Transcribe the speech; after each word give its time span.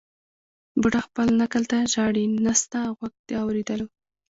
بوډا 0.81 1.01
خپل 1.07 1.27
نکل 1.41 1.63
ته 1.71 1.77
ژاړي 1.93 2.25
نسته 2.45 2.79
غوږ 2.97 3.13
د 3.27 3.29
اورېدلو 3.43 3.87